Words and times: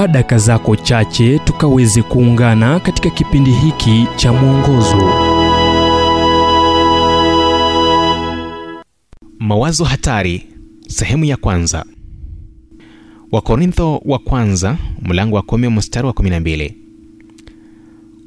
chukua 0.00 0.12
daka 0.12 0.38
zako 0.38 0.76
chache 0.76 1.38
tukaweze 1.38 2.02
kuungana 2.02 2.80
katika 2.80 3.10
kipindi 3.10 3.50
hiki 3.50 4.06
cha 4.16 4.32
mwongozo. 4.32 5.12
Mawazo 9.38 9.84
hatari 9.84 10.46
sehemu 10.88 11.24
ya 11.24 11.36
kwanza. 11.36 11.84
Wakorintho 13.32 14.02
wa 14.04 14.18
kwanza 14.18 14.76
mlango 15.02 15.36
wa 15.36 15.42
kumi 15.42 15.68
mstari 15.68 16.06
wa 16.06 16.12
12 16.12 16.72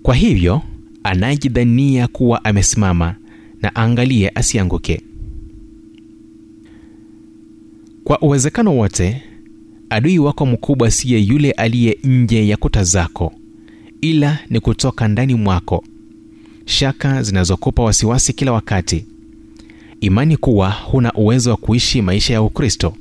kwa 0.04 0.15
hivyo 0.15 0.61
anayejidhania 1.04 2.07
kuwa 2.07 2.46
amesimama 2.46 3.15
na 3.61 3.71
aangalie 3.75 4.32
asianguke. 4.36 5.01
Kwa 8.04 8.19
uwezekano 8.21 8.78
wote 8.78 9.32
adui 9.93 10.20
wako 10.20 10.46
mkubwa 10.46 10.92
siye 10.92 11.20
yule 11.20 11.52
aliye 11.52 11.97
nje 12.04 12.47
ya 12.47 12.57
kuta 12.57 12.84
zako 12.84 13.34
ila 14.01 14.39
ni 14.50 14.60
kutoka 14.60 15.07
ndani 15.07 15.36
mwako. 15.36 15.84
Shaka 16.65 17.24
zinazokupa 17.24 17.84
wasiwasi 17.84 18.34
kila 18.34 18.51
wakati. 18.51 19.06
Imani 20.01 20.37
kuwa 20.37 20.70
huna 20.70 21.14
uwezo 21.14 21.51
wa 21.51 21.57
kuishi 21.57 22.01
maisha 22.01 22.34
ya 22.34 22.42
ukristo. 22.42 22.93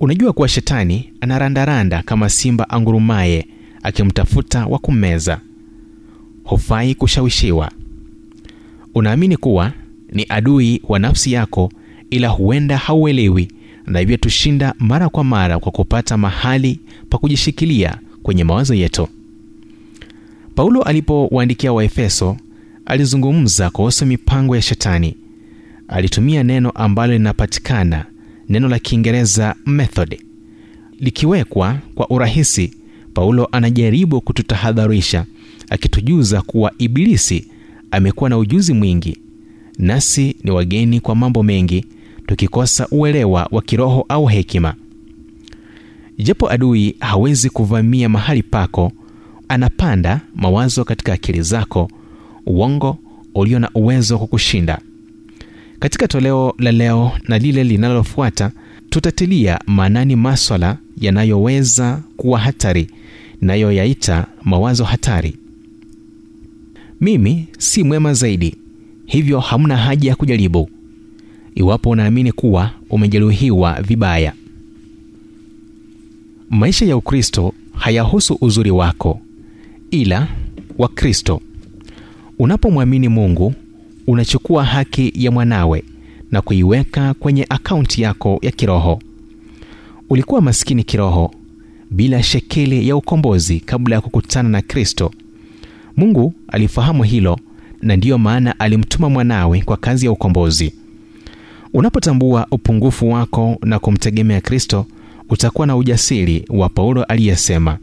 Unajua 0.00 0.32
kuwa 0.32 0.48
shetani 0.48 1.12
anarandaranda 1.20 2.02
kama 2.02 2.28
simba 2.28 2.70
angurumaye 2.70 3.46
akimtafuta 3.82 4.66
wa 4.66 4.78
kummeza. 4.78 5.40
Hufai 6.44 6.94
kushawishiwa. 6.94 7.70
Unaamini 8.94 9.36
kuwa 9.36 9.72
ni 10.12 10.26
adui 10.28 10.82
wa 10.88 10.98
nafsi 10.98 11.32
yako 11.32 11.72
ila 12.10 12.28
huenda 12.28 12.76
hauelewi 12.76 13.48
na 13.86 13.98
hivyo 13.98 14.16
tushinda 14.16 14.74
mara 14.78 15.08
kwa 15.08 15.24
mara 15.24 15.58
kwa 15.58 15.72
kupata 15.72 16.16
mahali 16.16 16.80
pa 17.10 17.18
kujishikilia 17.18 17.98
kwenye 18.22 18.44
mawazo 18.44 18.74
yetu. 18.74 19.08
Paulo 20.54 20.82
alipowaandikia 20.82 21.72
waefeso 21.72 22.36
alizungumza 22.86 23.70
kuhusu 23.70 24.06
mipango 24.06 24.56
ya 24.56 24.62
shetani. 24.62 25.14
Alitumia 25.88 26.42
neno 26.42 26.70
ambalo 26.70 27.12
linapatikana 27.12 28.04
neno 28.48 28.68
la 28.68 28.78
kiingereza 28.78 29.54
method. 29.66 30.18
Likiwekwa 31.00 31.78
kwa 31.94 32.10
urahisi 32.10 32.74
paulo 33.14 33.48
anajaribu 33.52 34.20
kututahadharisha 34.20 35.24
akitujuza 35.70 36.42
kuwa 36.42 36.72
ibilisi 36.78 37.46
amekuwa 37.90 38.30
na 38.30 38.38
ujuzi 38.38 38.72
mwingi 38.72 39.18
nasi 39.78 40.36
ni 40.44 40.50
wageni 40.50 41.00
kwa 41.00 41.14
mambo 41.14 41.42
mengi 41.42 41.84
tukikosa 42.26 42.88
uelewa 42.90 43.48
wa 43.50 43.62
kiroho 43.62 44.04
au 44.08 44.26
hekima. 44.26 44.74
Japo 46.18 46.50
adui 46.50 46.96
hawezi 47.00 47.50
kuvamia 47.50 48.08
mahali 48.08 48.42
pako 48.42 48.92
anapanda 49.48 50.20
mawazo 50.34 50.84
katika 50.84 51.12
akili 51.12 51.42
zako 51.42 51.90
uongo 52.46 52.98
ulio 53.34 53.58
na 53.58 53.70
uwezo 53.74 54.14
wa 54.14 54.20
kukushinda. 54.20 54.78
Katika 55.78 56.08
toleo 56.08 56.54
la 56.58 56.72
leo 56.72 57.12
na 57.28 57.38
lile 57.38 57.64
linalofuata 57.64 58.50
tutatilia 58.90 59.58
maanani 59.66 60.16
maswala 60.16 60.78
yanayoweza 61.00 62.02
kuwa 62.16 62.38
hatari 62.38 62.90
nayoyaita 63.40 64.26
mawazo 64.44 64.84
hatari. 64.84 65.36
Mimi 67.00 67.48
si 67.58 67.82
mwema 67.84 68.14
zaidi 68.14 68.56
hivyo 69.06 69.40
hamna 69.40 69.76
haja 69.76 70.10
ya 70.10 70.16
kujaribu 70.16 70.70
iwapo 71.56 71.90
unaamini 71.90 72.32
kuwa 72.32 72.70
umejeruhiwa 72.90 73.82
vibaya. 73.82 74.32
Maisha 76.50 76.86
ya 76.86 76.96
ukristo 76.96 77.52
hayahusu 77.72 78.38
uzuri 78.40 78.70
wako 78.70 79.20
ila 79.90 80.28
wa 80.78 80.88
kristo. 80.88 81.40
Unapomwamini 82.38 83.08
mungu 83.08 83.54
unachukua 84.06 84.64
haki 84.64 85.12
ya 85.14 85.30
mwanawe 85.30 85.84
na 86.30 86.42
kuiweka 86.42 87.14
kwenye 87.14 87.46
akaunti 87.48 88.02
yako 88.02 88.38
ya 88.42 88.50
kiroho. 88.50 89.02
Ulikuwa 90.10 90.40
maskini 90.40 90.84
kiroho 90.84 91.34
bila 91.90 92.22
shekeli 92.22 92.88
ya 92.88 92.96
ukombozi 92.96 93.60
kabla 93.60 93.94
ya 93.94 94.00
kukutana 94.00 94.48
na 94.48 94.62
kristo. 94.62 95.12
Mungu 95.96 96.34
alifahamu 96.48 97.02
hilo 97.02 97.38
na 97.82 97.96
ndiyo 97.96 98.18
maana 98.18 98.60
alimtuma 98.60 99.10
mwanawe 99.10 99.60
kwa 99.62 99.76
kazi 99.76 100.06
ya 100.06 100.12
ukombozi 100.12 100.72
unapotambua 101.76 102.46
upungufu 102.50 103.10
wako 103.10 103.58
na 103.62 103.78
kumtegemea 103.78 104.40
kristo 104.40 104.86
utakuwa 105.28 105.66
na 105.66 105.76
ujasiri 105.76 106.44
wa 106.48 106.68
paulo 106.68 107.04
aliyesema 107.04 107.78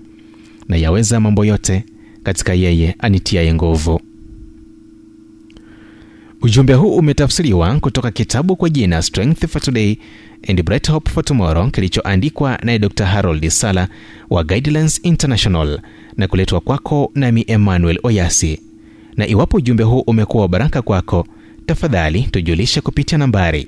na 0.70 0.78
yaweza 0.78 1.20
mambo 1.20 1.46
yote 1.46 1.84
katika 2.24 2.54
yeye 2.54 2.96
anitiaye 3.00 3.54
nguvu. 3.54 4.02
Ujumbe 6.42 6.74
huu 6.74 6.96
umetafsiriwa 6.96 7.80
kutoka 7.80 8.12
kitabu 8.12 8.56
kwa 8.56 8.70
jina 8.70 9.02
strength 9.02 9.48
for 9.48 9.62
today 9.62 9.96
and 10.48 10.64
bright 10.64 10.90
hope 10.92 11.12
for 11.12 11.26
tomorrow 11.26 11.70
kilichoandikwa 11.72 12.60
naye 12.64 12.80
dr 12.80 13.06
harold 13.06 13.50
sala 13.50 13.88
wa 14.30 14.44
guidelines 14.44 15.00
international 15.04 15.80
na 16.18 16.28
kuletwa 16.28 16.60
kwako 16.60 17.12
nami 17.16 17.44
emmanuel 17.48 18.00
oyasi. 18.04 18.60
Na 19.18 19.28
iwapo 19.28 19.58
ujumbe 19.58 19.84
huu 19.84 20.00
umekuwa 20.00 20.42
wa 20.44 20.50
baraka 20.50 20.82
kwako 20.82 21.28
tafadhali 21.66 22.24
tujulishe 22.24 22.82
kupitia 22.82 23.18
nambari 23.18 23.68